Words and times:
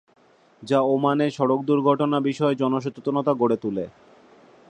যা 0.63 0.79
ওমানে 0.85 1.27
সড়ক 1.31 1.59
দুর্ঘটনা 1.65 2.17
বিষয় 2.19 2.53
জনসচেতনতা 2.55 3.31
গড়ে 3.33 3.57
তুলে। 3.57 3.85